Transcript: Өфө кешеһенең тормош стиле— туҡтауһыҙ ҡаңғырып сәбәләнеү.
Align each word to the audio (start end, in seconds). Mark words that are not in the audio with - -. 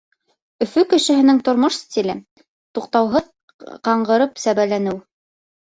Өфө 0.65 0.83
кешеһенең 0.93 1.41
тормош 1.49 1.77
стиле— 1.81 2.15
туҡтауһыҙ 2.79 3.29
ҡаңғырып 3.89 4.43
сәбәләнеү. 4.47 4.99